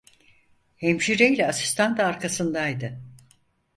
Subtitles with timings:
[0.75, 3.01] Hemşireyle asistan da arkasındaydı.